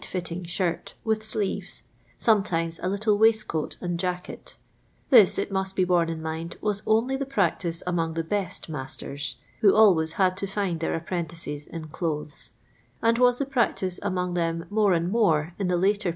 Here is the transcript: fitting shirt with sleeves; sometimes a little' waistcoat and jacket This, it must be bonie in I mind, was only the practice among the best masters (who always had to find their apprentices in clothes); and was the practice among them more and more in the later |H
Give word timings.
fitting 0.05 0.43
shirt 0.43 0.95
with 1.03 1.23
sleeves; 1.23 1.83
sometimes 2.17 2.79
a 2.81 2.89
little' 2.89 3.19
waistcoat 3.19 3.77
and 3.81 3.99
jacket 3.99 4.57
This, 5.11 5.37
it 5.37 5.51
must 5.51 5.75
be 5.75 5.85
bonie 5.85 6.09
in 6.13 6.21
I 6.21 6.23
mind, 6.23 6.55
was 6.59 6.81
only 6.87 7.15
the 7.15 7.25
practice 7.27 7.83
among 7.85 8.15
the 8.15 8.23
best 8.23 8.67
masters 8.67 9.35
(who 9.59 9.75
always 9.75 10.13
had 10.13 10.37
to 10.37 10.47
find 10.47 10.79
their 10.79 10.95
apprentices 10.95 11.67
in 11.67 11.89
clothes); 11.89 12.49
and 12.99 13.19
was 13.19 13.37
the 13.37 13.45
practice 13.45 13.99
among 14.01 14.33
them 14.33 14.65
more 14.71 14.93
and 14.95 15.07
more 15.11 15.53
in 15.59 15.67
the 15.67 15.77
later 15.77 16.09
|H 16.09 16.09